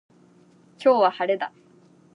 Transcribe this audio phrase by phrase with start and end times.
[0.83, 1.53] 今日は、晴れだ。